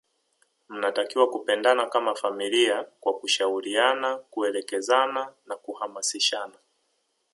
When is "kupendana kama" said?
1.29-2.15